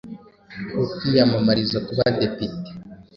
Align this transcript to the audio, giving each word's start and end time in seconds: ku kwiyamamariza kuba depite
ku 0.71 0.81
kwiyamamariza 0.97 1.77
kuba 1.87 2.03
depite 2.19 2.69